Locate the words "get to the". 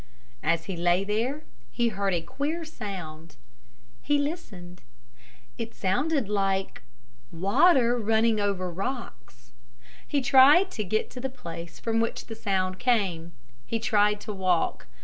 10.83-11.29